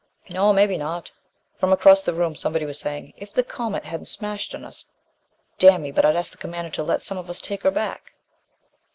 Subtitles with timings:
[0.31, 0.51] "No.
[0.51, 1.11] Maybe not."
[1.59, 4.87] From across the room somebody was saying, "If the Comet hadn't smashed on us,
[5.59, 8.13] damn me but I'd ask the Commander to let some of us take her back."